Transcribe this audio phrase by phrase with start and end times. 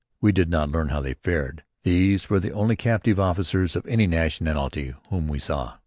[0.19, 1.63] We did not learn how they fared.
[1.83, 5.75] These were the only captive officers of any nationality whom we saw.